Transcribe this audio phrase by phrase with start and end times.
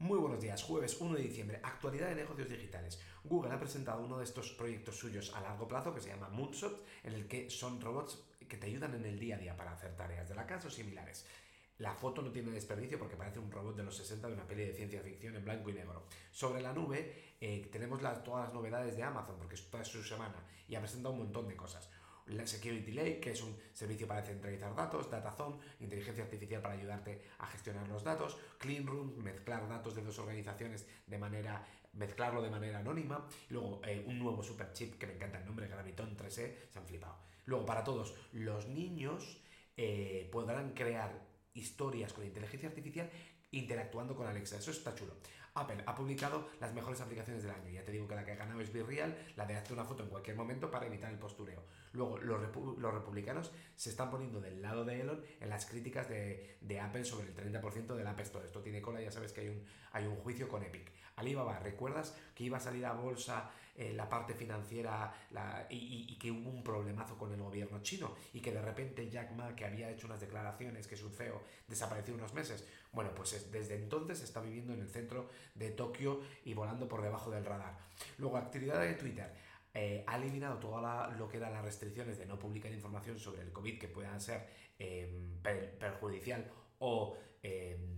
[0.00, 3.00] Muy buenos días, jueves 1 de diciembre, actualidad de negocios digitales.
[3.24, 6.86] Google ha presentado uno de estos proyectos suyos a largo plazo que se llama Moonshot,
[7.02, 9.96] en el que son robots que te ayudan en el día a día para hacer
[9.96, 11.26] tareas de la casa o similares.
[11.78, 14.66] La foto no tiene desperdicio porque parece un robot de los 60 de una peli
[14.66, 16.06] de ciencia ficción en blanco y negro.
[16.30, 20.44] Sobre la nube eh, tenemos todas las novedades de Amazon porque es toda su semana
[20.68, 21.90] y ha presentado un montón de cosas
[22.28, 27.22] la Security Lake, que es un servicio para centralizar datos, DataZone, inteligencia artificial para ayudarte
[27.38, 32.50] a gestionar los datos, Clean Room, mezclar datos de dos organizaciones de manera, mezclarlo de
[32.50, 36.30] manera anónima, luego eh, un nuevo super chip que me encanta el nombre, Graviton 3E,
[36.68, 37.16] se han flipado.
[37.46, 39.40] Luego, para todos los niños
[39.76, 43.10] eh, podrán crear historias con inteligencia artificial
[43.52, 44.56] interactuando con Alexa.
[44.56, 45.14] Eso está chulo.
[45.54, 47.70] Apple ha publicado las mejores aplicaciones del año.
[47.70, 50.04] Ya te digo que la que ha ganado es Virreal, la de hacer una foto
[50.04, 51.62] en cualquier momento para evitar el postureo.
[51.92, 57.04] Luego, los, republicanos se están poniendo del lado de Elon en las críticas de, Apple
[57.04, 58.46] sobre el 30% del App Store.
[58.46, 60.92] Esto tiene cola, ya sabes que hay un, hay un juicio con Epic.
[61.16, 65.12] Alibaba, ¿recuerdas que iba a salir a bolsa eh, la parte financiera
[65.68, 68.14] y, que hubo un problemazo con el gobierno chino?
[68.32, 71.42] Y que de repente Jack Ma, que había hecho unas declaraciones, que es un CEO,
[71.66, 72.64] desapareció unos meses.
[72.92, 77.30] Bueno, pues desde entonces está viviendo en el centro de Tokio y volando por debajo
[77.30, 77.78] del radar.
[78.18, 79.32] Luego, actividad de Twitter.
[79.74, 80.80] Eh, ha eliminado todo
[81.16, 84.48] lo que eran las restricciones de no publicar información sobre el COVID que puedan ser
[84.78, 85.40] em,
[85.78, 87.97] perjudicial o de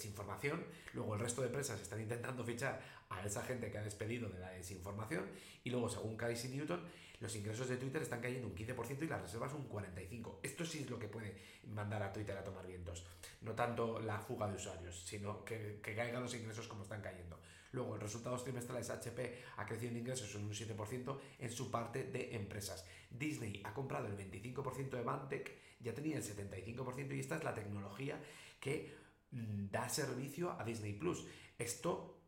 [0.00, 0.64] desinformación.
[0.94, 4.38] Luego el resto de empresas están intentando fichar a esa gente que ha despedido de
[4.38, 5.26] la desinformación.
[5.62, 6.80] Y luego, según Casey Newton,
[7.20, 10.38] los ingresos de Twitter están cayendo un 15% y las reservas un 45%.
[10.42, 13.04] Esto sí es lo que puede mandar a Twitter a tomar vientos.
[13.42, 17.38] No tanto la fuga de usuarios, sino que, caigan los ingresos como están cayendo.
[17.72, 22.04] Luego, en resultados trimestrales, HP ha crecido en ingresos en un 7% en su parte
[22.04, 22.84] de empresas.
[23.10, 27.54] Disney ha comprado el 25% de Mantec, ya tenía el 75% y esta es la
[27.54, 28.18] tecnología
[28.60, 28.92] que
[29.30, 31.26] da servicio a Disney Plus.
[31.58, 32.22] Esto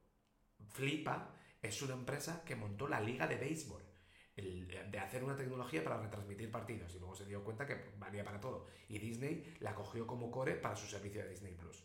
[0.69, 3.83] flipa, es una empresa que montó la liga de béisbol.
[4.35, 8.41] de hacer una tecnología para retransmitir partidos y luego se dio cuenta que valía para
[8.41, 8.67] todo.
[8.89, 11.85] Y Disney la cogió como core para su servicio de Disney Plus.